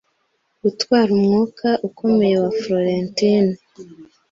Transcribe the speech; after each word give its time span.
Gutwara 0.63 1.09
umwuka 1.17 1.67
ukomeye 1.87 2.35
wa 2.43 2.51
Florentine 2.59 3.53